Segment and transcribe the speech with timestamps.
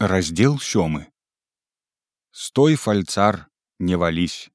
[0.00, 1.12] раздел сёмы.
[2.32, 4.50] Стой фальцар не вались.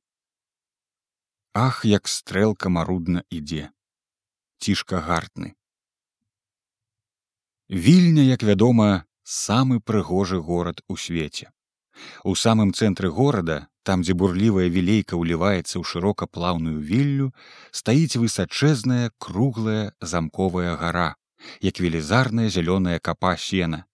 [1.54, 3.70] Ах як стрэлка марудна ідзе.
[4.58, 5.54] Цішка гартны.
[7.70, 11.52] Вільня як вядома самы прыгожы горад у свеце.
[12.23, 17.30] У самым цэнтры горада там дзе бурлівая вілейка ўліваецца ў шырока плаўную віллю
[17.70, 21.14] стаіць высачэзная круглая замковая гара
[21.62, 23.86] як велізарная зялёная капа сена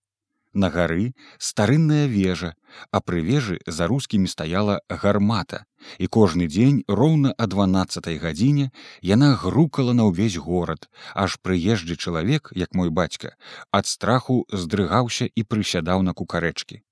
[0.53, 2.55] На гары старынная вежа,
[2.91, 5.63] а пры вежы за рускімі стаяла гармата,
[5.97, 8.67] і кожны дзень роўна а 12 гадзіне
[9.01, 13.35] яна грукала на ўвесь горад, аж прыезджы чалавек, як мой бацька,
[13.71, 16.83] ад страху здрыгаўся і прысядаў на кукарэчкі.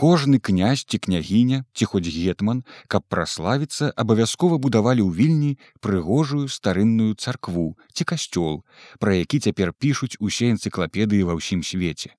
[0.00, 5.52] Кожны князь ці княгіня ці хоць гетман, каб праславіцца, абавязкова будавалі ў вільні
[5.84, 8.64] прыгожую старынную царкву ці касцёл,
[8.98, 12.16] пра які цяпер пішуць усе энцыклапедыі ва ўсім свеце.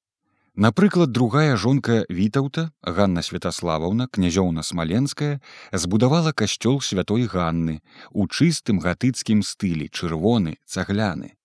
[0.56, 5.42] Напрыклад, другая жонка Вітаўта, Ганна Святаславаўна, князёўна Смаленская,
[5.74, 11.36] збудавала касцёл святой Ганны у чыстым гатыцкім стылі чырвоны, цагляны.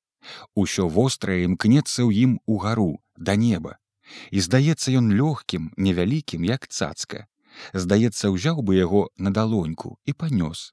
[0.54, 3.82] Усё вострае імкнецца ў ім угару, да неба.
[4.30, 7.26] І здаецца ён лёгкім, невялікім, як цацка.
[7.74, 10.70] Здаецца, узяў бы яго на далоньку і панёс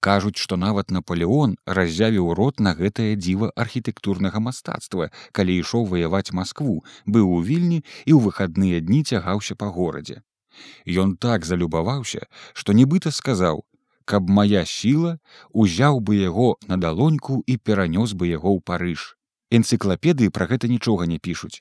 [0.00, 6.76] кажуць што нават наполеон раззявіў рот на гэтае дзіва архітэктурнага мастацтва калі ішоў ваяваць москву
[7.06, 10.22] быў у вільні і ў выхадныя дні цягаўся па горадзе.
[10.86, 13.64] Ён так залюбаваўся што нібыта сказаў
[14.06, 15.18] каб моя сіла
[15.50, 19.06] узяў бы яго на далоньку і перанёс бы яго ў парыж
[19.58, 21.58] энцыклапедыі пра гэта нічога не пішуць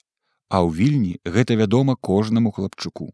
[0.49, 3.09] а ў вільні гэта вядома кожнаму хлапчуку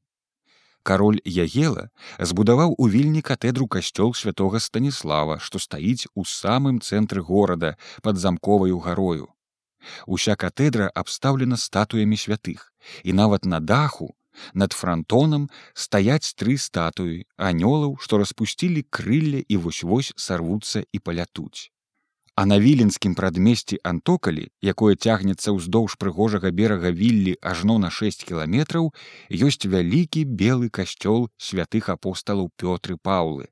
[0.84, 7.76] кароль ягела збудаваў у вільні катэдру касцёл святого станіслава што стаіць у самым цэнтры горада
[8.02, 9.28] под замковаю гарою.
[10.06, 14.14] Уся катэдра абстаўлена статуямі святых і нават на даху
[14.54, 21.72] над франтонам стаяць тры статуі анёлаў што распусцілі крылля і вось-вось сарвуцца і палятуць
[22.42, 28.88] А на віленскім прадмесці антокалі, якое цягнецца ўздоўж прыгожага берага віллі ажно на 6 кіламетраў,
[29.48, 33.46] ёсць вялікі белы касцёл святых апосталаў Пётры Паўлы.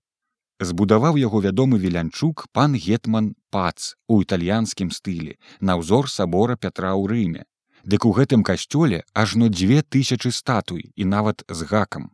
[0.72, 7.14] Збудаваў яго вядомы вілянчук пан гетман пац у італьянскім стылі на ўзор сабора Пятра ў
[7.14, 7.46] рыме.
[7.86, 12.10] Дык у гэтым касцёле ажно дзве тысячи статуй і нават з гакам.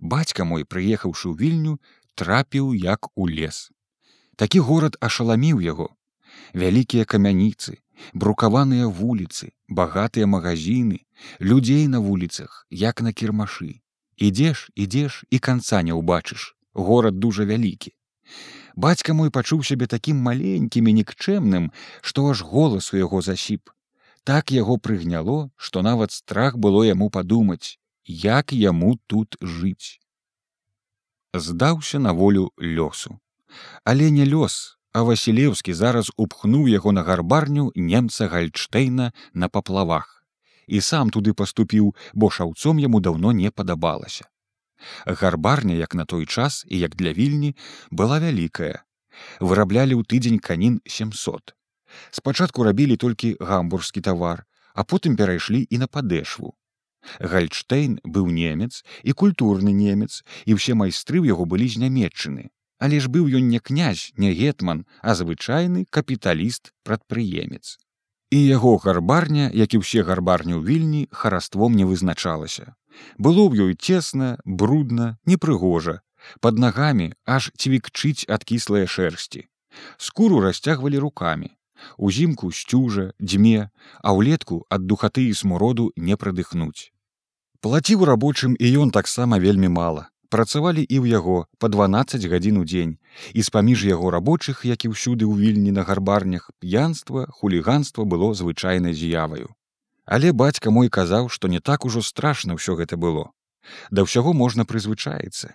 [0.00, 1.76] Бацька мой, прыехаўшы ў вільню,
[2.16, 3.68] трапіў як у лес
[4.36, 5.88] такі горад ашаламіў яго.
[6.54, 7.78] Вялікія камяніцы
[8.12, 11.00] брукаваныя вуліцы багатыя магазины
[11.40, 13.80] людзей на вуліцах як на кірмашы.
[14.16, 16.54] Ідзеш ідзеш і канца не ўбачыш.
[16.74, 17.94] Горад дужа вялікі.
[18.74, 21.70] Бацька мой пачуў сябе такім маленькім і нікчэмным
[22.02, 23.70] што аж голас у яго засіп.
[24.24, 29.98] Так яго прыгняло што нават страх было яму падумаць як яму тут жыць.
[31.34, 33.18] Здаўся на волю лёсу
[33.84, 40.22] але не лёс а васілеўскі зараз упхнуў яго на гарбарню немца гальштейна на паплавах.
[40.66, 44.30] І сам туды паступіў бо шаўцом яму даўно не падабалася.
[45.06, 47.56] Гарбарня як на той час і як для вільні
[47.90, 48.86] была вялікая.
[49.40, 51.54] Выраблялі ў тыдзень канін 700
[52.10, 56.54] спачатку рабілі толькі гамбургскі тавар а потым перайшлі і на падэшву.
[57.18, 62.50] Гальштейн быў немец і культурны немец і ўсе майстры ў яго былі з нямметчыны
[62.84, 67.78] але ж быў ён не князь не гетман а звычайны капіталіст прадпрыемец
[68.34, 72.74] і яго гарбарня як і ўсе гарбарні ў вільні хараством не вызначалася.
[73.14, 76.02] Было ў ёй цесна брудна непрыгожа.
[76.40, 79.46] Под нагамі аж цвікчыць ад кіслыя шэрсці.
[79.98, 81.54] Скуру расцягвалі руками
[81.98, 83.70] узімку сцюжа дзьме
[84.02, 86.90] а ўлетку ад духаты і смуроду не прадыхнуць.
[87.62, 92.64] Плаціў рабочым і ён таксама вельмі мала працавалі і ў яго по 12 гадзін у
[92.66, 92.98] дзень.
[93.38, 98.98] І з-паміж яго рабочых як і ўсюды ў вільні на гарбарнях п'янства хуліганства было звычайнай
[98.98, 99.54] з'яваю.
[100.04, 103.30] Але бацька мой казаў што не так ужо страшна ўсё гэта было.
[103.94, 105.54] Да ўсяго можна прызвычаецца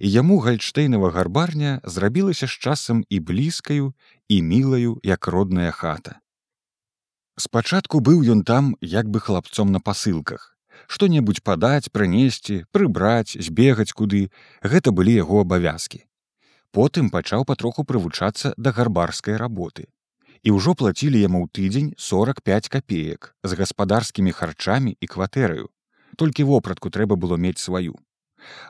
[0.00, 3.94] і яму гальштейнава гарбарня зрабілася з часам і блізкаю
[4.28, 6.20] і мілаю як родная хата.
[7.38, 14.28] Спачатку быў ён там як бы хлапцом на пасылках што-небудзь падаць прынесці прыбраць збегаць куды.
[14.62, 16.04] Гэта былі яго абавязкі.
[16.70, 19.88] Потым пачаў патроху прывучацца да гарбарскай работы.
[20.46, 25.68] І ўжо плацілі яму ў тыдзень 45 копеек з гаспадарскімі харчамі і кватэраю.
[26.16, 27.98] Толькі вопратку трэба было мець сваю.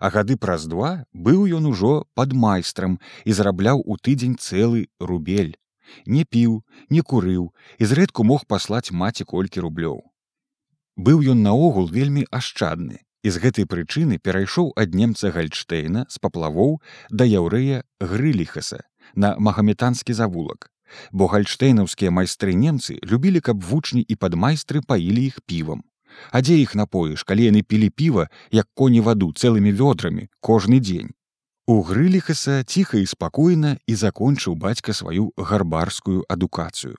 [0.00, 5.58] А гады праз два быў ён ужо пад майстрам і зарабляў у тыдзень цэлы рубель.
[6.06, 10.07] Не піў не курыў і зрэдку мог паслаць маці колькі рублёў
[10.98, 16.78] быў ён наогул вельмі ашчадны і з гэтай прычыны перайшоў ад немца гальштейна з паплавоў
[17.10, 18.82] да яўрэя грыліхаса
[19.14, 20.70] на магаметанскі завулак.
[21.12, 25.84] Бо гальштейнаўскія майстры немцы любілі каб вучні і падмайстры паілі іх півам.
[26.32, 31.12] А дзе іх напоіш калі яны пілі піва як коні ваду цэлымі вёдрамі кожны дзень?
[31.68, 36.96] У грыліхаса ціха і спакойна і закончыў бацька сваю гарбарскую адукацыю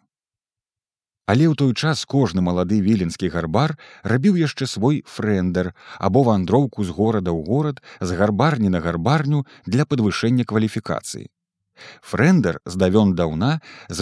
[1.30, 3.76] Але ў той час кожны малады віленскі гарбар
[4.12, 5.68] рабіў яшчэ свой фрэндер
[6.08, 11.30] або вандроўку з горада ў горад з гарбарні на гарбарню для падвышэння кваліфікацыі.
[12.02, 13.52] Фрэндер з давён даўна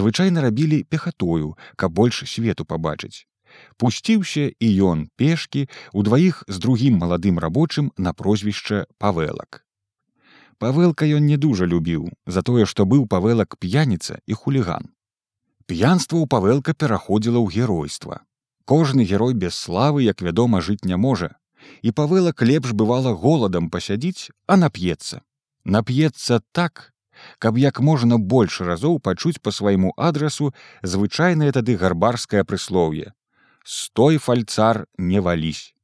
[0.00, 3.28] звычайна рабілі пехатою, каб больш свету пабачыць.
[3.76, 9.64] Пусціўся і ён пешкі удваіх з другім маладым рабочым на прозвішча павелак.
[10.56, 14.88] Павелка ён не дужа любіў за тое, што быў павелак п'яніца і хуліган
[15.68, 18.24] п'янства ў павелка пераходзіла ў геройства.
[18.64, 21.36] Кожны герой без славы, як вядома, жыць не можа.
[21.84, 25.20] І павылак лепш бывала голадам пасядзіць, а нап'ецца.
[25.64, 26.92] Нап'ецца так,
[27.38, 33.12] каб як можна больш разоў пачуць па свайму адрасу звычайнае тады гарбарскае прыслоўе:
[33.64, 35.74] Стой фальцар не валісь.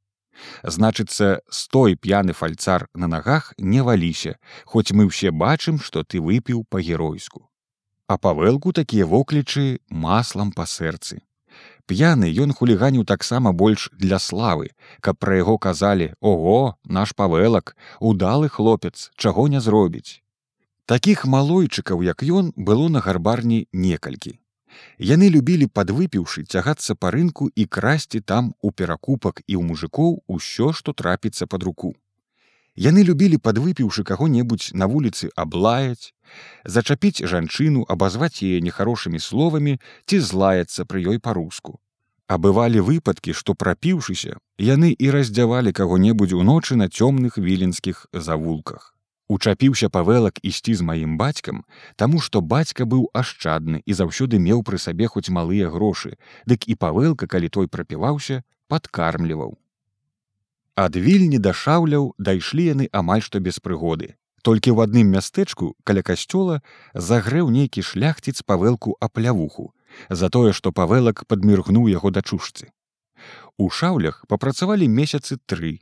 [0.63, 4.35] Значыцца, стой п'яны фальцар на нагах не валіся,
[4.65, 7.49] хоць мы ўсе бачым, што ты выпіў па-геройску
[8.07, 11.21] а павэлку такія воклічы маслам па сэрцы.
[11.85, 18.49] П'яны ён хуліганіў таксама больш для славы, каб пра яго казалі: Ого, наш павэлак, удалы
[18.49, 20.21] хлопец, чаго не зробіць.
[20.85, 24.39] Такіх малойчыкаў, як ён, было на гарбарні некалькі.
[24.99, 30.73] Яны любілі падвыпіўшы цягацца па рынку і красці там у перакупак і ў мужикоў усё,
[30.73, 31.95] што трапіцца пад руку.
[32.75, 36.11] Яны любілі падвыпіўшы каго-небудзь на вуліцы аблаяць,
[36.65, 41.79] зачапіць жанчыну, абазваць яе нехарошымі словамі ці злаяцца пры ёй па-руску.
[42.27, 48.91] А бывалі выпадкі, што прапіўшыся, яны і раздзявалі каго-небудзь уночы на цёмных віленскіх завулках.
[49.29, 51.63] Учапіўся павелак ісці з маім бацькам,
[51.95, 56.75] таму што бацька быў ашчадны і заўсёды меў пры сабе хоць малыя грошы, дык і
[56.75, 59.55] павелка, калі той прапіваўся, падкармліваў.
[60.75, 64.07] Ад вільні да шаўляў дайшлі яны амаль што без прыгоды.
[64.43, 66.59] Толькі ў адным мястэчку каля касцёла
[66.93, 69.71] загрэў нейкі шляхціц павэлку аплявуху,
[70.09, 72.67] за тое, што павелак падміргнуў яго дачушцы.
[73.55, 75.79] У шаўлях папрацавалі месяцы тры.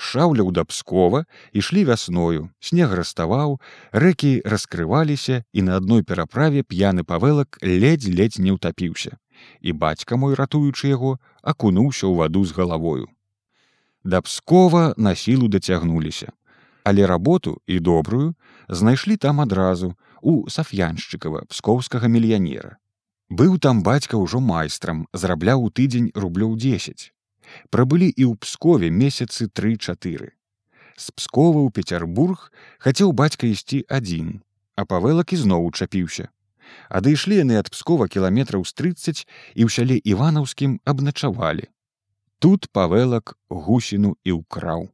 [0.00, 3.60] Шаўляў да пскова ішлі вясною, снег раставаў,
[3.92, 9.18] рэкі раскрываліся і на адной пераправе п'яны павелак ледзь-ледзь не ўтапіўся.
[9.60, 13.12] І бацька мой ратуючы яго, акунуўся ў ваду з галавою
[14.04, 16.32] да пскова на сілу дацягнуліся.
[16.84, 18.34] Але работу і добрую
[18.68, 22.76] знайшлі там адразу у саф'яншчыкава пскоўскага мільянера.
[23.32, 27.12] Быў там бацька ўжо майстрам, зарабляў у тыдзень рублёў 10.
[27.70, 30.36] Прабылі і ў пскове месяцы тры-чатыры.
[31.00, 34.44] З пскова ў Петербург хацеў бацька ісці адзін,
[34.76, 36.28] а павелак ізноў чапіўся.
[36.92, 39.24] Адышлі яны ад пскова кіламетраў з 30
[39.56, 41.71] і ў сяле іванаўскім абначавалі.
[42.42, 44.88] Тут павелак гусіну і ўкраў.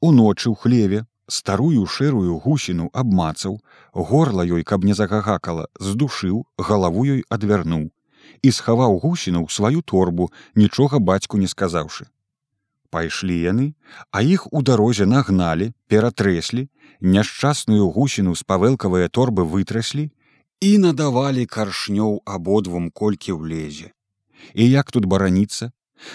[0.00, 3.58] Уночы ў хлеве старую шэрую гусіну абмацаў,
[3.92, 7.90] горла ёй, каб не загагакала, здушыў, галаву ёй адвярнуў
[8.40, 12.08] і схаваў гусіну ў сваю торбу, нічога бацьку не сказаўшы.
[12.88, 13.68] Пайшлі яны,
[14.08, 16.64] а іх у дарозе нагналі, ператрэслі,
[17.04, 20.08] няшчасную гусіну з павелкавыя торбы вытраслі
[20.64, 23.92] і надавалі каршнёў абодвум колькі ўлезе.
[24.56, 25.68] І як тут бараніцца,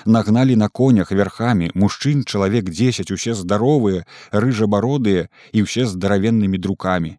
[0.05, 7.17] нагналі на конях верхамі мужчын чалавек 10 усе здаровыя рыжабародыя і ўсе здаравеннымі друкамі.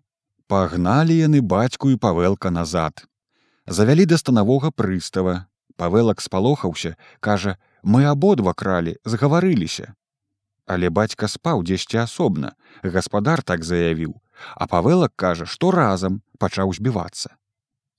[0.48, 3.04] Пагналі яны бацьку і павелка назад.
[3.66, 5.46] Завялі да станавога прыстава.
[5.76, 9.94] Павелак спалохаўся кажа мы абодва кралі згаварыліся
[10.68, 12.52] але бацька спаў дзесьці асобна
[12.96, 14.12] гаспадар так заявіў
[14.54, 17.34] а павелак кажа што разам пачаў збівацца.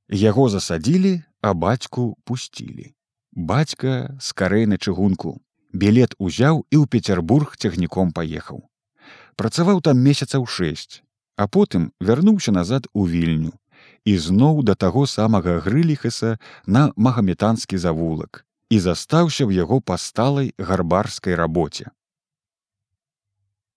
[0.08, 2.94] Яго засадзілі а бацьку пусцілі
[3.32, 5.38] Бацька скарэй на чыгунку.
[5.72, 8.66] Білет узяў і ў Петербург цягніком паехаў.
[9.38, 11.06] Працаваў там месяцаў шэсць,
[11.38, 13.54] а потым вярнуўся назад у вільню
[14.04, 21.38] і зноў да таго самага грыліхаса на магаметанскі завулак і застаўся ў яго пасталай гарбарскай
[21.38, 21.94] рабоце.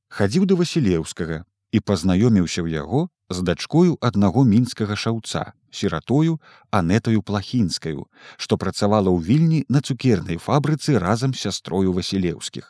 [0.08, 6.38] Хадзіў да Васілеўскага і пазнаёміўся ў яго з дачкою аднаго мінскага шаўца сіратою
[6.70, 12.66] анетаю плахінскаю што працавала ў вільні на цукернай фабрыцы разам з сястрою васілеўскіх.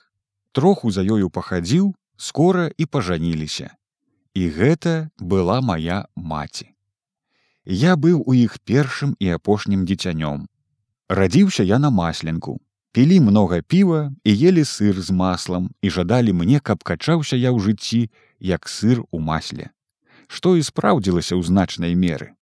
[0.52, 3.75] Троху за ёю пахадзіў скора і пажаніліся.
[4.35, 6.73] І гэта была моя маці.
[7.64, 10.49] Я быў у іх першым і апошнім дзіцянём.
[11.09, 12.61] Радзіўся я на масленку
[12.92, 17.59] пілі многа піва і ели сыр з маслам і жадалі мне, каб качаўся я ў
[17.59, 19.73] жыцці, як сыр у масле.
[20.33, 22.33] Што і спраўдзілася ў значнай меры.